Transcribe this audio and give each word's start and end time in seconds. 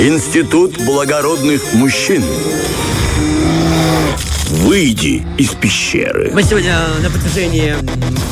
Институт 0.00 0.78
благородных 0.86 1.74
мужчин. 1.74 2.22
Выйди 4.48 5.26
из 5.36 5.48
пещеры. 5.54 6.30
Мы 6.32 6.44
сегодня 6.44 6.78
на 7.02 7.10
протяжении 7.10 7.74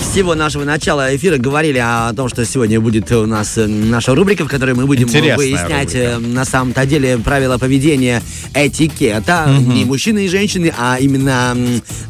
всего 0.01 0.37
нашего 0.37 0.63
начала 0.63 1.15
эфира 1.17 1.39
говорили 1.39 1.79
о 1.79 2.13
том, 2.15 2.29
что 2.29 2.45
сегодня 2.45 2.81
будет 2.81 3.11
у 3.11 3.27
нас 3.27 3.59
э, 3.59 3.67
наша 3.67 4.15
рубрика, 4.15 4.45
в 4.45 4.49
которой 4.49 4.77
мы 4.77 4.87
будем 4.87 5.09
Интересная 5.09 5.37
выяснять 5.37 5.93
рубрика. 5.95 5.99
э, 5.99 6.19
на 6.19 6.45
самом-то 6.45 6.87
деле 6.87 7.19
правила 7.19 7.59
поведения 7.59 8.23
этикета 8.55 9.49
не 9.59 9.85
мужчины 9.85 10.27
и 10.27 10.29
женщины, 10.29 10.73
а 10.79 10.99
именно 11.01 11.57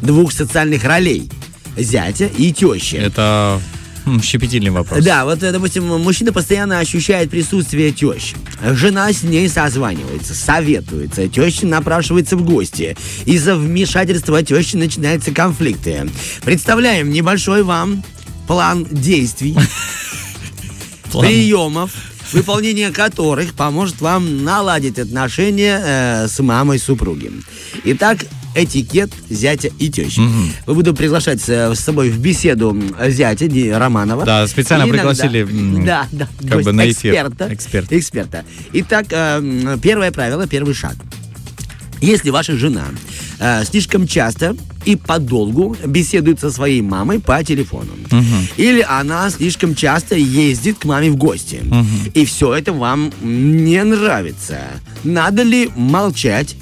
двух 0.03 0.33
социальных 0.33 0.83
ролей 0.83 1.31
зятя 1.75 2.29
и 2.37 2.53
тещи. 2.53 2.95
Это 2.95 3.59
щепетильный 4.21 4.71
вопрос. 4.71 5.03
Да, 5.03 5.25
вот, 5.25 5.43
э, 5.43 5.51
допустим, 5.51 5.85
мужчина 5.85 6.33
постоянно 6.33 6.79
ощущает 6.79 7.29
присутствие 7.29 7.91
тещи. 7.91 8.35
Жена 8.73 9.11
с 9.11 9.23
ней 9.23 9.47
созванивается, 9.49 10.33
советуется, 10.33 11.27
теща 11.27 11.67
напрашивается 11.67 12.37
в 12.37 12.43
гости. 12.43 12.95
Из-за 13.25 13.55
вмешательства 13.55 14.43
тещи 14.43 14.75
начинаются 14.75 15.31
конфликты. 15.31 16.09
Представляем 16.43 17.09
небольшой 17.09 17.63
вам 17.63 18.03
план 18.47 18.85
действий, 18.89 19.55
приемов, 21.11 21.91
выполнение 22.31 22.91
которых 22.91 23.53
поможет 23.53 24.01
вам 24.01 24.43
наладить 24.43 24.99
отношения 24.99 25.81
э, 25.83 26.27
с 26.27 26.39
мамой 26.39 26.79
супруги. 26.79 27.31
Итак, 27.83 28.19
этикет 28.63 29.11
зятя 29.29 29.69
и 29.79 29.89
тещи. 29.89 30.19
Мы 30.65 30.73
буду 30.73 30.93
приглашать 30.95 31.41
э, 31.47 31.73
с 31.75 31.79
собой 31.79 32.09
в 32.09 32.19
беседу 32.19 32.69
м, 32.71 32.93
зятя 33.09 33.47
Ди- 33.47 33.69
Романова. 33.71 34.25
Да, 34.25 34.47
специально 34.47 34.83
И 34.83 34.89
иногда- 34.89 35.01
пригласили, 35.13 35.83
да, 35.85 36.07
да, 36.11 36.27
как 36.41 36.49
гость- 36.59 36.65
бы 36.65 36.71
на 36.73 36.89
эфир. 36.89 37.13
эксперта, 37.13 37.53
Эксперт. 37.53 37.91
эксперта. 37.93 38.45
Итак, 38.73 39.05
э, 39.11 39.77
первое 39.81 40.11
правило, 40.11 40.47
первый 40.47 40.73
шаг. 40.73 40.95
Если 42.01 42.29
ваша 42.29 42.55
жена 42.55 42.85
э, 43.39 43.63
слишком 43.65 44.07
часто 44.07 44.55
и 44.85 44.95
подолгу 44.95 45.75
беседует 45.85 46.39
со 46.39 46.51
своей 46.51 46.81
мамой 46.81 47.19
по 47.19 47.43
телефону, 47.43 47.91
или 48.55 48.81
она 48.87 49.29
слишком 49.31 49.73
часто 49.75 50.15
ездит 50.15 50.77
к 50.79 50.85
маме 50.85 51.09
в 51.11 51.15
гости, 51.17 51.61
и 52.13 52.23
все 52.25 52.53
это 52.53 52.71
вам 52.71 53.11
не 53.21 53.83
нравится, 53.83 54.59
надо 55.03 55.41
ли 55.43 55.69
молчать 55.75 56.55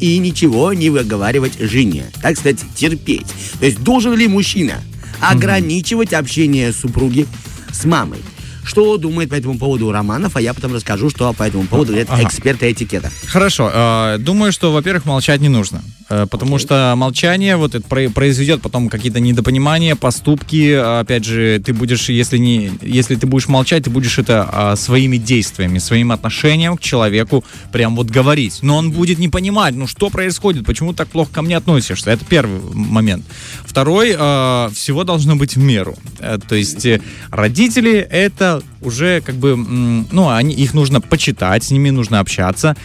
и 0.00 0.18
ничего 0.18 0.72
не 0.72 0.90
выговаривать 0.90 1.58
жене, 1.58 2.04
так 2.22 2.36
сказать, 2.36 2.58
терпеть? 2.74 3.26
То 3.60 3.66
есть 3.66 3.80
должен 3.82 4.14
ли 4.14 4.28
мужчина 4.28 4.80
ограничивать 5.20 6.12
общение 6.12 6.72
супруги 6.72 7.26
с 7.72 7.84
мамой? 7.84 8.18
Что 8.64 8.96
думает 8.96 9.30
по 9.30 9.34
этому 9.34 9.58
поводу 9.58 9.92
Романов, 9.92 10.34
а 10.36 10.40
я 10.40 10.52
потом 10.52 10.74
расскажу, 10.74 11.08
что 11.08 11.32
по 11.32 11.44
этому 11.44 11.64
поводу 11.68 11.92
говорят 11.92 12.08
Ага. 12.10 12.24
эксперты 12.24 12.70
этикета. 12.72 13.12
Хорошо. 13.26 13.70
э, 13.72 14.16
думаю, 14.18 14.50
что, 14.50 14.72
во-первых, 14.72 15.04
молчать 15.04 15.40
не 15.40 15.48
нужно. 15.48 15.82
Э, 16.08 16.26
Потому 16.30 16.58
что 16.58 16.94
молчание 16.96 17.56
вот 17.56 17.74
это 17.74 17.86
про- 17.86 18.08
произведет 18.10 18.62
потом 18.62 18.88
какие-то 18.88 19.20
недопонимания, 19.20 19.94
поступки. 19.96 20.72
а, 20.74 21.00
Опять 21.00 21.24
же, 21.24 21.60
ты 21.64 21.72
будешь, 21.72 22.08
если 22.08 22.38
не, 22.38 22.70
если 22.82 23.14
ты 23.16 23.26
будешь 23.26 23.48
молчать, 23.48 23.84
ты 23.84 23.90
будешь 23.90 24.18
это 24.18 24.48
а, 24.52 24.76
своими 24.76 25.16
действиями, 25.18 25.78
своим 25.78 26.12
отношением 26.12 26.76
к 26.76 26.80
человеку 26.80 27.44
прям 27.72 27.96
вот 27.96 28.08
говорить. 28.08 28.58
Но 28.62 28.76
он 28.76 28.90
будет 28.92 29.18
не 29.18 29.28
понимать, 29.28 29.74
ну 29.74 29.86
что 29.86 30.10
происходит, 30.10 30.64
почему 30.66 30.92
так 30.92 31.08
плохо 31.08 31.30
ко 31.32 31.42
мне 31.42 31.56
относишься. 31.56 32.10
Это 32.10 32.24
первый 32.24 32.60
момент. 32.74 33.24
Второй, 33.64 34.14
э, 34.18 34.68
всего 34.74 35.04
должно 35.04 35.36
быть 35.36 35.56
в 35.56 35.58
меру. 35.58 35.96
Э, 36.18 36.38
То 36.48 36.54
есть 36.54 36.86
э, 36.86 37.00
родители 37.30 37.98
это 37.98 38.62
уже 38.80 39.20
как 39.20 39.34
бы, 39.34 39.56
ну, 39.56 40.28
они, 40.28 40.54
их 40.54 40.74
нужно 40.74 41.00
почитать, 41.00 41.64
с 41.64 41.70
ними 41.70 41.90
нужно 41.90 42.20
общаться. 42.20 42.76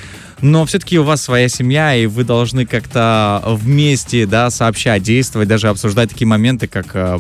Но 0.44 0.66
все-таки 0.66 0.98
у 0.98 1.04
вас 1.04 1.22
своя 1.22 1.48
семья, 1.50 1.96
и 1.96 2.08
вы 2.08 2.24
должны 2.24 2.66
как-то 2.66 3.11
вместе, 3.46 4.26
да, 4.26 4.50
сообщать, 4.50 5.04
действовать, 5.04 5.48
даже 5.48 5.70
обсуждать 5.70 6.10
такие 6.10 6.28
моменты, 6.28 6.68
как 6.68 6.88
э, 6.94 7.18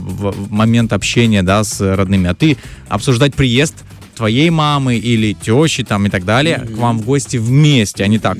момент 0.49 0.93
общения, 0.93 1.43
да, 1.43 1.63
с 1.63 1.81
родными. 1.95 2.29
А 2.29 2.33
ты 2.33 2.57
обсуждать 2.89 3.35
приезд 3.35 3.75
твоей 4.15 4.49
мамы 4.49 4.97
или 4.97 5.33
тещи 5.33 5.83
там 5.83 6.05
и 6.05 6.09
так 6.09 6.25
далее 6.25 6.59
к 6.59 6.77
вам 6.77 6.99
в 6.99 7.05
гости 7.05 7.37
вместе, 7.37 8.03
а 8.03 8.07
не 8.07 8.19
так. 8.19 8.37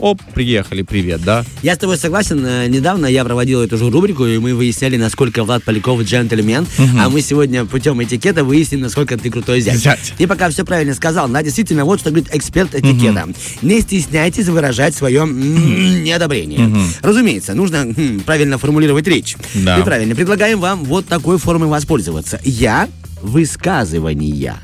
Оп, 0.00 0.20
приехали, 0.34 0.80
привет, 0.80 1.22
да? 1.22 1.44
Я 1.62 1.74
с 1.74 1.78
тобой 1.78 1.98
согласен. 1.98 2.42
Э, 2.44 2.66
Недавно 2.68 3.04
я 3.04 3.22
проводил 3.22 3.60
эту 3.60 3.76
же 3.76 3.90
рубрику, 3.90 4.24
и 4.26 4.38
мы 4.38 4.54
выясняли, 4.54 4.96
насколько 4.96 5.44
Влад 5.44 5.62
Поляков 5.62 6.00
джентльмен. 6.02 6.66
А 6.98 7.10
мы 7.10 7.20
сегодня 7.20 7.66
путем 7.66 8.02
этикета 8.02 8.42
выясним, 8.42 8.80
насколько 8.80 9.18
ты 9.18 9.30
крутой 9.30 9.60
зять. 9.60 9.76
Зять. 9.78 10.14
Ты 10.16 10.26
пока 10.26 10.48
все 10.48 10.64
правильно 10.64 10.94
сказал. 10.94 11.28
Да, 11.28 11.42
действительно, 11.42 11.84
вот 11.84 12.00
что 12.00 12.10
говорит 12.10 12.34
эксперт 12.34 12.74
этикета. 12.74 13.28
Не 13.60 13.80
стесняйтесь 13.82 14.46
выражать 14.48 14.94
свое 14.94 15.26
неодобрение. 15.26 16.74
Разумеется, 17.02 17.52
нужно 17.54 17.76
м, 17.94 18.20
правильно 18.24 18.56
формулировать 18.56 19.06
речь. 19.06 19.36
Да. 19.54 19.78
И 19.78 19.82
правильно. 19.82 20.14
Предлагаем 20.14 20.60
вам 20.60 20.84
вот 20.84 21.06
такой 21.06 21.36
формой 21.38 21.68
воспользоваться. 21.68 22.40
Я 22.42 22.88
высказывания. 23.20 24.56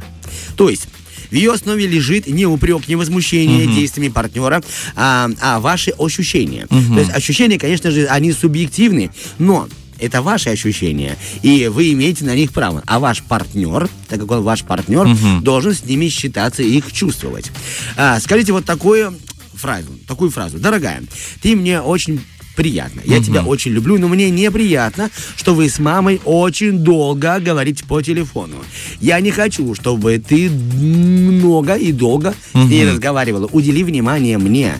То 0.57 0.71
есть 0.71 0.89
в 1.31 1.35
ее 1.35 1.53
основе 1.53 1.87
лежит 1.87 2.27
не 2.27 2.47
упрек, 2.47 2.89
не 2.89 2.97
возмущение 2.97 3.67
действиями 3.67 4.09
партнера, 4.09 4.63
а, 4.95 5.31
а 5.41 5.61
ваши 5.61 5.91
ощущения. 5.99 6.67
То 6.67 6.99
есть 6.99 7.11
ощущения, 7.11 7.59
конечно 7.59 7.91
же, 7.91 8.07
они 8.07 8.33
субъективны, 8.33 9.11
но 9.39 9.69
это 9.99 10.23
ваши 10.23 10.51
ощущения, 10.51 11.17
и 11.43 11.69
вы 11.69 11.93
имеете 11.93 12.25
на 12.25 12.35
них 12.35 12.53
право. 12.53 12.83
А 12.87 12.99
ваш 12.99 13.23
партнер, 13.23 13.89
так 14.09 14.21
как 14.21 14.31
он 14.31 14.43
ваш 14.43 14.63
партнер, 14.63 15.09
должен 15.41 15.75
с 15.75 15.85
ними 15.85 16.09
считаться 16.09 16.63
и 16.63 16.79
их 16.79 16.93
чувствовать. 16.93 17.51
А, 17.97 18.21
скажите 18.21 18.53
вот 18.53 18.65
такую 18.65 19.15
фразу, 19.55 19.89
такую 20.07 20.31
фразу. 20.31 20.59
Дорогая, 20.59 21.03
ты 21.41 21.57
мне 21.57 21.81
очень 21.81 22.21
приятно. 22.57 23.03
Я 23.05 23.23
тебя 23.23 23.43
очень 23.43 23.73
люблю, 23.73 23.99
но 23.99 24.09
мне 24.09 24.31
неприятно, 24.31 25.11
что 25.37 25.55
вы 25.55 25.69
с 25.69 25.79
мамой 25.79 26.21
очень 26.25 26.79
долго 26.79 27.39
говорите 27.39 27.85
по 27.85 28.03
телефону. 28.03 28.57
Я 29.01 29.21
не 29.21 29.31
хочу, 29.31 29.75
чтобы 29.75 30.19
ты 30.19 30.51
много 30.51 31.75
и 31.75 31.93
долго 31.93 32.35
с 32.53 32.55
ней 32.55 32.89
разговаривала. 32.89 33.47
Удели 33.53 33.85
внимание 33.85 34.39
мне. 34.39 34.75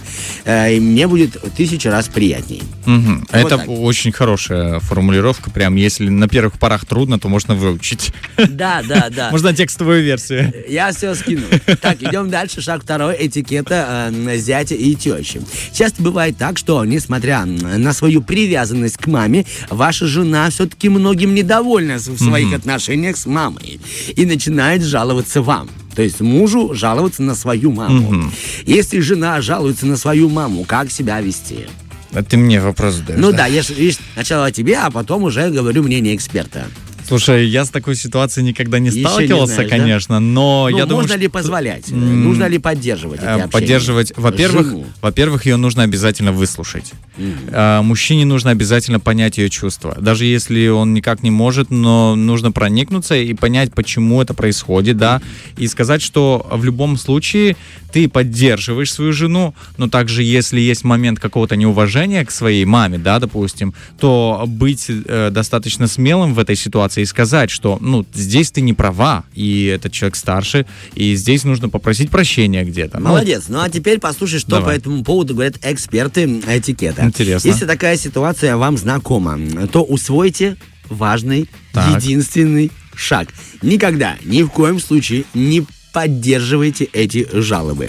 Э, 0.45 0.75
и 0.75 0.81
мне 0.81 1.07
будет 1.07 1.37
тысячу 1.57 1.91
раз 1.91 2.09
приятней. 2.09 2.63
Мгм. 2.87 3.27
Это 3.31 3.59
так. 3.59 3.69
очень 3.69 4.13
хорошая 4.13 4.81
формулировка. 4.81 5.51
Прям 5.51 5.77
если 5.77 6.09
на 6.09 6.29
первых 6.29 6.59
порах 6.59 6.87
трудно, 6.87 7.19
то 7.19 7.29
можно 7.29 7.55
выучить. 7.55 8.13
Да, 8.37 8.83
да, 8.87 9.09
да. 9.11 9.31
Можно 9.37 9.55
текстовую 9.55 10.03
версию. 10.03 10.53
Я 10.69 10.93
все 10.93 11.15
скину. 11.15 11.43
Так, 11.81 12.03
идем 12.03 12.31
дальше. 12.31 12.61
Шаг 12.63 12.83
второй. 12.83 13.17
Этикета 13.19 14.13
э, 14.13 14.37
зятя 14.39 14.75
и 14.75 14.95
тещи. 14.95 15.43
Часто 15.73 16.03
бывает 16.03 16.39
так, 16.39 16.59
что, 16.59 16.85
несмотря 16.85 17.45
на 17.77 17.93
свою 17.93 18.23
привязанность 18.23 18.97
к 18.97 19.07
маме, 19.07 19.45
ваша 19.71 20.07
жена 20.07 20.49
все-таки 20.51 20.89
многим 20.89 21.35
недовольна 21.35 21.97
в 21.97 22.19
своих 22.19 22.55
отношениях 22.55 23.17
с 23.17 23.27
мамой 23.27 23.81
и 24.15 24.27
начинает 24.27 24.83
жаловаться 24.83 25.43
вам. 25.43 25.69
То 25.95 26.03
есть 26.03 26.21
мужу 26.21 26.75
жаловаться 26.75 27.23
на 27.23 27.35
свою 27.35 27.73
маму. 27.73 28.31
Если 28.67 29.01
жена 29.01 29.41
жалуется 29.41 29.87
на 29.87 29.97
свою 29.97 30.29
маму, 30.29 30.65
как 30.65 30.91
себя 30.91 31.21
вести? 31.21 31.67
А 32.13 32.23
ты 32.23 32.37
мне 32.37 32.61
вопрос 32.61 32.95
задаешь. 32.95 33.21
Ну 33.21 33.33
да, 33.33 33.47
я 33.47 33.63
ж, 33.63 33.71
видишь, 33.71 33.99
сначала 34.15 34.47
о 34.47 34.51
тебе, 34.53 34.77
а 34.79 34.91
потом 34.91 35.25
уже 35.25 35.51
говорю 35.51 35.83
мнение 35.83 36.15
эксперта. 36.15 36.67
Слушай, 37.07 37.47
я 37.47 37.65
с 37.65 37.71
такой 37.71 37.95
ситуацией 37.95 38.47
никогда 38.47 38.79
не 38.79 38.89
Еще 38.89 38.99
не 38.99 39.05
сталкивался, 39.05 39.55
знаешь, 39.55 39.71
да? 39.71 39.77
конечно, 39.77 40.19
но 40.21 40.69
Ну, 40.71 40.77
я 40.77 40.87
думаю, 40.87 41.05
можно 41.05 41.17
ли 41.17 41.29
позволять? 41.29 41.91
Нужно 41.91 42.47
ли 42.49 42.59
поддерживать 42.59 43.21
э, 43.23 43.49
поддерживать. 43.49 44.13
Во-первых, 44.17 44.87
во-первых, 45.01 45.47
ее 45.47 45.57
нужно 45.57 45.85
обязательно 45.85 46.33
выслушать. 46.33 46.93
Э, 47.19 47.81
Мужчине 47.83 48.25
нужно 48.25 48.51
обязательно 48.51 49.01
понять 49.01 49.39
ее 49.39 49.51
чувства. 49.51 49.97
Даже 50.01 50.25
если 50.25 50.69
он 50.69 50.95
никак 50.95 51.23
не 51.23 51.31
может, 51.31 51.71
но 51.71 52.15
нужно 52.15 52.53
проникнуться 52.53 53.17
и 53.17 53.35
понять, 53.35 53.73
почему 53.75 54.23
это 54.23 54.35
происходит, 54.35 54.97
да, 54.97 55.21
и 55.57 55.67
сказать, 55.69 56.03
что 56.03 56.47
в 56.51 56.65
любом 56.65 56.97
случае 56.97 57.57
ты 57.93 58.09
поддерживаешь 58.09 58.93
свою 58.93 59.13
жену, 59.13 59.55
но 59.79 59.89
также 59.89 60.23
если 60.23 60.61
есть 60.61 60.85
момент 60.85 61.19
какого-то 61.19 61.57
неуважения 61.57 62.25
к 62.25 62.31
своей 62.31 62.65
маме, 62.65 62.99
да, 62.99 63.19
допустим, 63.19 63.75
то 63.99 64.45
быть 64.47 64.87
э, 64.89 65.31
достаточно 65.31 65.87
смелым 65.87 66.35
в 66.35 66.39
этой 66.39 66.57
ситуации 66.57 67.03
и 67.03 67.07
сказать, 67.07 67.51
что, 67.51 67.79
ну, 67.81 68.05
здесь 68.13 68.51
ты 68.51 68.61
не 68.61 68.75
права, 68.75 69.25
и 69.35 69.65
этот 69.65 69.93
человек 69.93 70.17
старше, 70.17 70.67
и 70.95 71.15
здесь 71.15 71.45
нужно 71.45 71.69
попросить 71.69 72.11
прощения 72.11 72.65
где-то. 72.65 72.99
Ну, 72.99 73.09
Молодец. 73.09 73.45
Ну 73.49 73.61
а 73.61 73.71
теперь 73.71 73.99
послушай, 73.99 74.41
что 74.41 74.51
Давай. 74.51 74.75
по 74.75 74.79
этому 74.79 75.03
поводу 75.03 75.35
говорят 75.35 75.57
эксперты 75.63 76.25
этикета. 76.47 77.06
Интересно. 77.07 77.49
Если 77.49 77.65
такая 77.67 77.97
ситуация 77.97 78.57
вам 78.57 78.77
знакома, 78.77 79.39
то 79.73 79.83
усвойте 79.83 80.57
важный, 80.89 81.49
Так. 81.73 81.97
единственный 82.03 82.71
шаг. 82.95 83.29
Никогда, 83.63 84.17
ни 84.25 84.43
в 84.43 84.49
коем 84.49 84.81
случае 84.81 85.25
не 85.35 85.67
поддерживайте 85.93 86.85
эти 86.93 87.27
жалобы. 87.33 87.89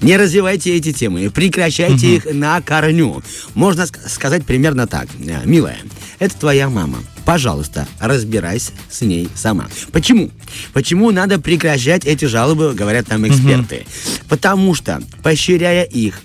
Не 0.00 0.16
развивайте 0.16 0.74
эти 0.74 0.92
темы, 0.92 1.28
прекращайте 1.30 2.16
их 2.16 2.26
на 2.32 2.60
корню. 2.62 3.22
Можно 3.54 3.82
ск- 3.82 4.08
сказать 4.08 4.44
примерно 4.46 4.86
так. 4.86 5.06
«Э, 5.20 5.42
Милая, 5.44 5.76
это 6.18 6.34
твоя 6.34 6.70
мама. 6.70 6.98
пожалуйста, 7.26 7.86
разбирайся 8.00 8.72
с 8.90 9.02
ней 9.02 9.28
сама. 9.36 9.68
Почему? 9.92 10.30
Почему 10.72 11.10
надо 11.12 11.38
прекращать 11.38 12.04
эти 12.06 12.24
жалобы, 12.24 12.72
говорят 12.74 13.06
там 13.06 13.28
эксперты? 13.28 13.86
Потому 14.28 14.74
что, 14.74 15.00
поощряя 15.22 15.84
их, 15.84 16.20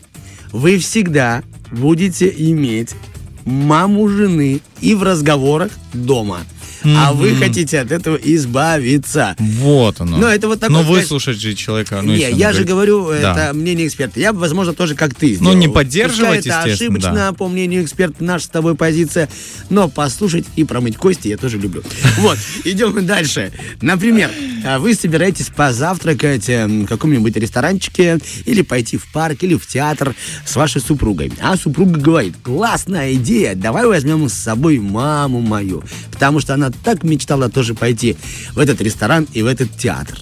вы 0.54 0.78
всегда 0.80 1.44
будете 1.72 2.34
иметь 2.36 2.96
маму 3.46 4.08
жены 4.10 4.62
и 4.82 4.96
в 4.96 5.04
разговорах 5.04 5.72
дома. 5.94 6.40
А 6.84 7.14
вы 7.14 7.36
хотите 7.36 7.80
от 7.80 7.92
этого 7.92 8.16
избавиться. 8.18 9.36
Вот 9.40 10.02
оно. 10.02 10.18
Ну, 10.18 10.28
это 10.28 10.48
вот 10.48 10.60
такой, 10.60 10.74
Но 10.76 10.84
сказать- 10.84 11.04
выслушать 11.04 11.40
же 11.42 11.54
человека. 11.56 12.02
Ну, 12.02 12.14
не, 12.14 12.30
я 12.32 12.54
же 12.54 12.64
говорит- 12.64 12.68
говорю, 12.98 13.22
Да. 13.22 13.32
это 13.48 13.54
мнение 13.54 13.88
эксперта. 13.88 14.20
Я 14.20 14.34
бы, 14.34 14.40
возможно, 14.40 14.74
тоже 14.74 14.96
как 14.96 15.14
ты 15.16 15.30
Ну, 15.30 15.36
сделал. 15.36 15.54
не 15.56 15.68
поддерживать, 15.68 16.44
Пускай 16.44 16.62
это 16.64 16.74
ошибочно, 16.74 17.14
да. 17.14 17.34
по 17.34 17.48
мнению 17.48 17.84
эксперта, 17.84 18.24
наша 18.24 18.46
с 18.46 18.50
тобой 18.50 18.76
позиция, 18.76 19.30
но 19.70 19.88
послушать 19.90 20.46
и 20.56 20.64
промыть 20.64 20.98
кости 20.98 21.28
я 21.30 21.38
тоже 21.38 21.58
люблю. 21.58 21.84
Вот, 22.20 22.38
идем 22.64 23.06
дальше. 23.06 23.52
Например, 23.82 24.32
а, 24.66 24.80
вы 24.80 24.94
собираетесь 24.94 25.48
позавтракать 25.56 26.50
э, 26.50 26.66
в 26.68 26.86
каком-нибудь 26.88 27.36
ресторанчике 27.38 28.20
или 28.46 28.62
пойти 28.62 28.98
в 28.98 29.06
парк 29.12 29.44
или 29.44 29.56
в 29.56 29.66
театр 29.68 30.16
с 30.46 30.56
вашей 30.56 30.82
супругой. 30.82 31.32
А 31.42 31.56
супруга 31.58 32.00
говорит, 32.00 32.36
классная 32.44 33.14
идея, 33.14 33.56
давай 33.56 33.86
возьмем 33.86 34.28
с 34.30 34.34
собой 34.34 34.80
маму 34.80 35.42
мою, 35.42 35.84
потому 36.12 36.40
что 36.40 36.54
она 36.54 36.67
так 36.76 37.04
мечтала 37.04 37.50
тоже 37.50 37.74
пойти 37.74 38.16
в 38.54 38.60
этот 38.60 38.82
ресторан 38.82 39.28
и 39.34 39.42
в 39.42 39.46
этот 39.46 39.76
театр. 39.78 40.18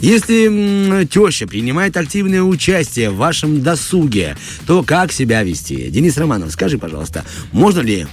Если 0.00 1.04
теща 1.06 1.46
принимает 1.46 1.96
активное 1.96 2.42
участие 2.42 3.10
в 3.10 3.16
вашем 3.16 3.62
досуге, 3.62 4.36
то 4.66 4.82
как 4.82 5.12
себя 5.12 5.42
вести? 5.42 5.88
Денис 5.90 6.16
Романов, 6.16 6.52
скажи, 6.52 6.78
пожалуйста, 6.78 7.24
можно 7.52 7.80
ли 7.80 8.06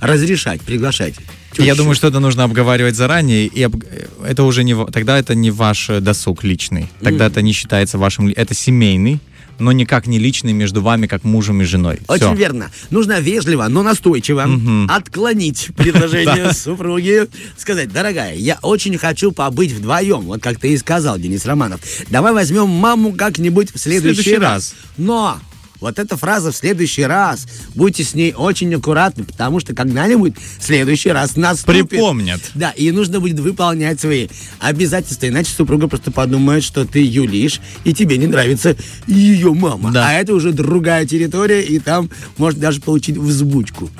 разрешать, 0.00 0.60
приглашать 0.62 1.14
тещу? 1.52 1.62
Я 1.62 1.74
думаю, 1.74 1.94
что 1.94 2.08
это 2.08 2.20
нужно 2.20 2.44
обговаривать 2.44 2.96
заранее, 2.96 3.46
и 3.46 3.62
об- 3.62 3.82
это 4.24 4.42
уже 4.44 4.64
не 4.64 4.74
тогда 4.86 5.18
это 5.18 5.34
не 5.34 5.50
ваш 5.50 5.90
э, 5.90 6.00
досуг 6.00 6.44
личный, 6.44 6.88
тогда 7.02 7.26
это 7.26 7.42
не 7.42 7.52
считается 7.52 7.98
вашим, 7.98 8.28
это 8.28 8.54
семейный, 8.54 9.20
но 9.58 9.72
никак 9.72 10.06
не 10.06 10.18
личный 10.18 10.52
между 10.52 10.82
вами 10.82 11.06
как 11.06 11.24
мужем 11.24 11.62
и 11.62 11.64
женой. 11.64 12.00
Очень 12.08 12.26
Всё. 12.26 12.34
верно. 12.34 12.70
Нужно 12.90 13.20
вежливо, 13.20 13.66
но 13.68 13.82
настойчиво 13.82 14.48
отклонить 14.88 15.70
предложение 15.76 16.52
супруги. 16.52 17.26
Сказать, 17.56 17.92
дорогая, 17.92 18.34
я 18.34 18.58
очень 18.62 18.96
хочу 18.98 19.32
побыть 19.32 19.72
вдвоем. 19.72 20.22
Вот 20.22 20.42
как 20.42 20.58
ты 20.58 20.72
и 20.72 20.78
сказал, 20.78 21.18
Денис 21.18 21.44
Романов. 21.46 21.80
Давай 22.08 22.32
возьмем 22.32 22.68
маму 22.68 23.12
как-нибудь 23.12 23.72
в 23.74 23.78
следующий, 23.78 24.36
раз. 24.36 24.74
Но 24.96 25.38
вот 25.80 25.98
эта 25.98 26.16
фраза 26.16 26.52
в 26.52 26.56
следующий 26.56 27.04
раз. 27.04 27.46
Будьте 27.74 28.04
с 28.04 28.14
ней 28.14 28.32
очень 28.34 28.74
аккуратны, 28.74 29.24
потому 29.24 29.60
что 29.60 29.74
когда-нибудь 29.74 30.34
в 30.58 30.64
следующий 30.64 31.10
раз 31.10 31.36
наступит. 31.36 31.88
Припомнят. 31.88 32.40
Да, 32.54 32.70
и 32.70 32.90
нужно 32.90 33.20
будет 33.20 33.38
выполнять 33.40 34.00
свои 34.00 34.28
обязательства, 34.58 35.28
иначе 35.28 35.50
супруга 35.50 35.88
просто 35.88 36.10
подумает, 36.10 36.64
что 36.64 36.84
ты 36.84 37.04
юлишь, 37.04 37.60
и 37.84 37.92
тебе 37.92 38.18
не 38.18 38.26
нравится 38.26 38.76
ее 39.06 39.52
мама. 39.52 39.92
Да. 39.92 40.08
А 40.08 40.12
это 40.12 40.34
уже 40.34 40.52
другая 40.52 41.06
территория, 41.06 41.62
и 41.62 41.78
там 41.78 42.10
можно 42.36 42.60
даже 42.60 42.80
получить 42.80 43.16
взбучку. 43.16 43.90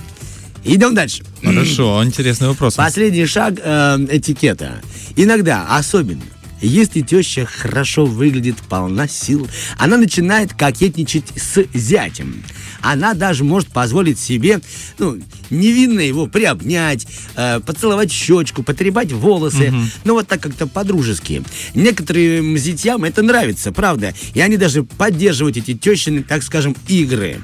Идем 0.65 0.95
дальше. 0.95 1.23
Хорошо, 1.45 2.05
интересный 2.05 2.49
вопрос. 2.49 2.75
Последний 2.75 3.25
шаг 3.27 3.55
э, 3.63 4.07
этикета. 4.11 4.83
Иногда, 5.15 5.65
особенно, 5.71 6.23
если 6.61 7.01
теща 7.01 7.45
хорошо 7.45 8.07
выглядит, 8.07 8.57
полна 8.69 9.09
сил, 9.09 9.49
она 9.79 9.97
начинает 9.97 10.55
кокетничать 10.55 11.25
с 11.37 11.65
зятем. 11.75 12.43
Она 12.81 13.15
даже 13.15 13.45
может 13.45 13.69
позволить 13.69 14.19
себе, 14.19 14.61
ну, 14.99 15.19
невинно 15.51 16.01
его 16.01 16.27
приобнять, 16.27 17.07
э, 17.35 17.61
поцеловать 17.61 18.13
щечку, 18.13 18.63
потребать 18.63 19.13
волосы. 19.13 19.73
Ну, 20.05 20.15
вот 20.15 20.29
так 20.29 20.41
как-то 20.41 20.67
по-дружески. 20.67 21.43
Некоторым 21.75 22.57
зятьям 22.57 23.05
это 23.05 23.23
нравится, 23.23 23.73
правда. 23.73 24.15
И 24.35 24.41
они 24.41 24.57
даже 24.57 24.83
поддерживают 24.83 25.57
эти 25.57 25.75
тещины, 25.75 26.23
так 26.23 26.43
скажем, 26.43 26.77
игры. 26.89 27.41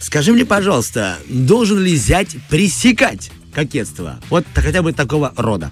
Скажи 0.00 0.32
мне, 0.32 0.44
пожалуйста, 0.44 1.18
должен 1.28 1.78
ли 1.78 1.94
зять 1.94 2.36
пресекать 2.48 3.30
кокетство? 3.54 4.18
Вот 4.28 4.44
хотя 4.54 4.82
бы 4.82 4.92
такого 4.92 5.32
рода. 5.36 5.70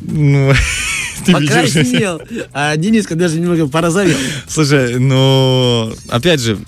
Ну, 0.00 0.52
ты. 1.24 1.32
Покраснел, 1.32 2.20
а 2.52 2.76
Дениска 2.76 3.14
даже 3.14 3.38
немного 3.40 3.68
порозовел. 3.68 4.16
Слушай, 4.48 4.98
ну, 4.98 5.92
опять 6.08 6.40
же, 6.40 6.58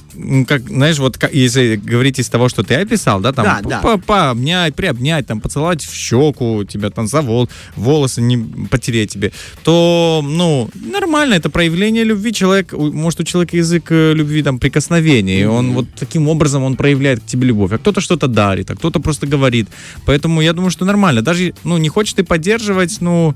как, 0.46 0.68
знаешь, 0.68 0.98
вот 0.98 1.18
если 1.32 1.76
говорить 1.76 2.18
из 2.18 2.28
того, 2.28 2.48
что 2.48 2.62
ты 2.62 2.74
описал, 2.74 3.20
да, 3.20 3.32
там, 3.32 3.44
Да, 3.44 3.60
да. 3.62 3.78
по- 3.80 3.98
пообнять, 3.98 4.74
приобнять, 4.74 5.26
там, 5.26 5.40
поцеловать 5.40 5.84
в 5.84 5.94
щеку, 5.94 6.64
тебя 6.64 6.90
там 6.90 7.06
за 7.06 7.20
вол- 7.22 7.48
волосы 7.76 8.20
не 8.20 8.38
потереть 8.68 9.12
тебе, 9.12 9.32
то, 9.64 10.24
ну, 10.24 10.68
нормально, 10.74 11.34
это 11.34 11.50
проявление 11.50 12.04
любви. 12.04 12.32
Человек, 12.32 12.72
может, 12.72 13.20
у 13.20 13.24
человека 13.24 13.56
язык 13.56 13.86
э, 13.90 14.12
любви, 14.14 14.42
там, 14.42 14.58
прикосновений, 14.58 15.46
он 15.46 15.72
вот 15.72 15.86
таким 15.98 16.28
образом 16.28 16.62
он 16.62 16.76
проявляет 16.76 17.20
к 17.20 17.26
тебе 17.26 17.46
любовь. 17.48 17.72
А 17.72 17.78
кто-то 17.78 18.00
что-то 18.00 18.26
дарит, 18.28 18.70
а 18.70 18.74
кто-то 18.76 19.00
просто 19.00 19.26
говорит. 19.26 19.68
Поэтому 20.04 20.40
я 20.40 20.52
думаю, 20.52 20.70
что 20.70 20.84
нормально. 20.84 21.22
Даже, 21.22 21.54
ну, 21.64 21.78
не 21.78 21.88
хочешь 21.88 22.14
ты 22.14 22.24
поддерживать, 22.24 22.98
ну, 23.00 23.34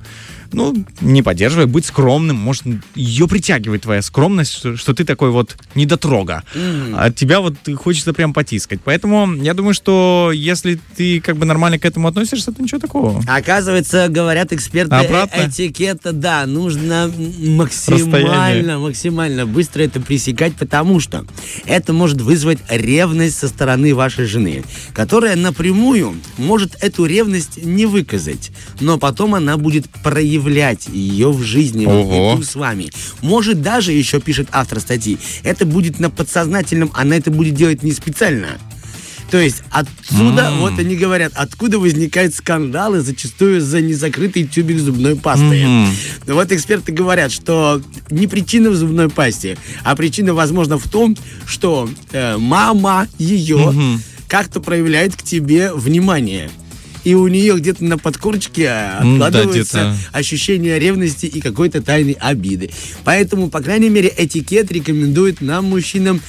ну, 0.52 0.74
не 1.00 1.22
поддерживай, 1.22 1.66
будь 1.66 1.84
скромным. 1.86 2.36
Может, 2.36 2.64
ее 2.94 3.28
притягивает 3.28 3.82
твоя 3.82 4.02
скромность, 4.02 4.52
что, 4.52 4.76
что 4.76 4.94
ты 4.94 5.04
такой 5.04 5.30
вот 5.30 5.56
недотрога. 5.74 6.42
А 6.94 7.10
тебя 7.10 7.40
вот 7.40 7.54
хочется 7.76 8.12
прям 8.12 8.32
потискать. 8.32 8.80
Поэтому 8.84 9.32
я 9.34 9.54
думаю, 9.54 9.74
что 9.74 10.30
если 10.34 10.78
ты 10.96 11.20
как 11.20 11.36
бы 11.36 11.46
нормально 11.46 11.78
к 11.78 11.84
этому 11.84 12.08
относишься, 12.08 12.52
то 12.52 12.62
ничего 12.62 12.80
такого. 12.80 13.22
Оказывается, 13.26 14.08
говорят 14.08 14.52
эксперты 14.52 14.94
Обратно? 14.94 15.48
этикета, 15.48 16.12
да, 16.12 16.46
нужно 16.46 17.10
максимально, 17.38 18.20
Расстояние. 18.20 18.78
максимально 18.78 19.46
быстро 19.46 19.82
это 19.82 20.00
пресекать, 20.00 20.54
потому 20.56 21.00
что 21.00 21.24
это 21.66 21.92
может 21.92 22.20
вызвать 22.20 22.58
ревность 22.68 23.38
со 23.38 23.48
стороны 23.48 23.94
вашей 23.94 24.26
жены, 24.26 24.64
которая 24.94 25.36
напрямую 25.36 26.16
может 26.38 26.76
эту 26.82 27.04
ревность 27.04 27.64
не 27.64 27.86
выказать, 27.86 28.50
но 28.80 28.98
потом 28.98 29.34
она 29.34 29.56
будет 29.56 29.88
проявлять 30.02 30.88
ее 30.88 31.30
в 31.32 31.42
жизни 31.42 31.86
вот 31.86 31.94
Ого. 32.06 32.28
наряду 32.30 32.42
с 32.42 32.54
вами. 32.54 32.90
Может 33.20 33.62
даже, 33.62 33.92
еще 33.92 34.20
пишет 34.20 34.48
автор 34.52 34.80
статьи, 34.80 35.18
это 35.42 35.66
будет 35.66 35.98
на 36.00 36.10
подсознательном, 36.10 36.90
она 36.94 37.16
это 37.16 37.30
будет 37.30 37.54
делать 37.54 37.82
не 37.82 37.92
специально. 37.92 38.48
То 39.30 39.38
есть 39.38 39.62
отсюда, 39.70 40.48
М. 40.48 40.58
вот 40.58 40.78
они 40.78 40.94
говорят, 40.94 41.32
откуда 41.34 41.78
возникают 41.78 42.34
скандалы 42.34 43.00
зачастую 43.00 43.62
за 43.62 43.80
незакрытый 43.80 44.44
тюбик 44.46 44.78
зубной 44.78 45.16
пасты. 45.16 45.66
Ну 46.26 46.34
Вот 46.34 46.52
эксперты 46.52 46.92
говорят, 46.92 47.32
что 47.32 47.80
не 48.10 48.26
причина 48.26 48.68
в 48.68 48.76
зубной 48.76 49.08
пасте, 49.08 49.56
а 49.84 49.96
причина, 49.96 50.34
возможно, 50.34 50.76
в 50.78 50.86
том, 50.86 51.16
что 51.46 51.88
э, 52.12 52.36
мама 52.36 53.08
ее 53.18 53.56
Мгм. 53.70 54.02
как-то 54.28 54.60
проявляет 54.60 55.16
к 55.16 55.22
тебе 55.22 55.72
внимание. 55.72 56.50
И 57.04 57.14
у 57.14 57.26
нее 57.28 57.56
где-то 57.56 57.84
на 57.84 57.98
подкорочке 57.98 58.64
да, 58.64 58.98
откладывается 58.98 59.94
где-то. 59.94 59.96
ощущение 60.18 60.78
ревности 60.78 61.26
и 61.26 61.40
какой-то 61.40 61.82
тайной 61.82 62.16
обиды. 62.20 62.70
Поэтому, 63.04 63.50
по 63.50 63.60
крайней 63.60 63.88
мере, 63.88 64.12
этикет 64.16 64.70
рекомендует 64.70 65.40
нам, 65.40 65.64
мужчинам, 65.66 66.20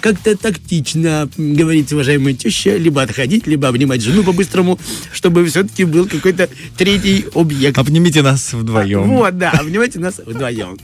как-то 0.00 0.36
тактично 0.36 1.28
говорить, 1.36 1.92
уважаемая 1.92 2.34
теща, 2.34 2.76
либо 2.76 3.02
отходить, 3.02 3.46
либо 3.46 3.68
обнимать 3.68 4.02
жену 4.02 4.24
по-быстрому, 4.24 4.78
чтобы 5.12 5.44
все-таки 5.46 5.84
был 5.84 6.06
какой-то 6.06 6.48
третий 6.76 7.26
объект. 7.34 7.78
Обнимите 7.78 8.22
нас 8.22 8.52
вдвоем. 8.52 9.02
Вот, 9.04 9.38
да, 9.38 9.50
обнимайте 9.52 9.98
нас 9.98 10.20
вдвоем. 10.24 10.78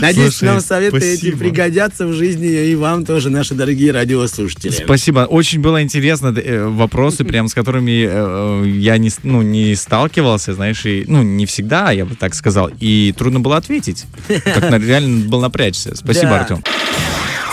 Надеюсь, 0.00 0.34
Слушай, 0.34 0.52
нам 0.52 0.60
советы 0.60 0.96
эти 0.98 1.16
спасибо. 1.16 1.38
пригодятся 1.38 2.06
в 2.06 2.14
жизни 2.14 2.48
и 2.48 2.74
вам 2.74 3.04
тоже, 3.04 3.30
наши 3.30 3.54
дорогие 3.54 3.92
радиослушатели. 3.92 4.70
Спасибо. 4.70 5.20
Очень 5.20 5.60
было 5.60 5.82
интересно 5.82 6.28
э, 6.28 6.66
вопросы, 6.66 7.24
прям 7.28 7.48
с 7.48 7.54
которыми 7.54 8.06
э, 8.08 8.67
я 8.72 8.98
не, 8.98 9.10
с- 9.10 9.20
ну, 9.22 9.42
не 9.42 9.74
сталкивался, 9.74 10.54
знаешь, 10.54 10.84
и, 10.86 11.04
ну, 11.08 11.22
не 11.22 11.46
всегда, 11.46 11.90
я 11.90 12.04
бы 12.04 12.14
так 12.14 12.34
сказал. 12.34 12.70
И 12.80 13.14
трудно 13.16 13.40
было 13.40 13.56
ответить. 13.56 14.04
Как 14.44 14.70
на- 14.70 14.78
реально 14.78 15.28
было 15.28 15.42
напрячься. 15.42 15.94
Спасибо, 15.96 16.30
Да. 16.30 16.40
Артем. 16.40 16.64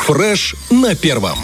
Фреш 0.06 0.56
на 0.70 0.96
первом. 0.96 1.38